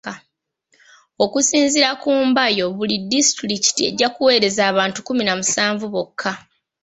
[1.23, 6.31] Okusinziira ku Mbayo buli disitulikiti ejja kuweereza abantu kkumi na musanvu bokka.